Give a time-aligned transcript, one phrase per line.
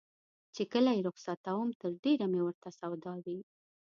[0.55, 3.39] چې کله یې رخصتوم تر ډېره مې ورته سودا وي.